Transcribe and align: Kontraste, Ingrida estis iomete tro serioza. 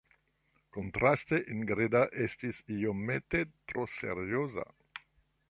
Kontraste, 0.77 1.39
Ingrida 1.55 2.01
estis 2.29 2.63
iomete 2.79 3.45
tro 3.53 3.87
serioza. 4.01 4.67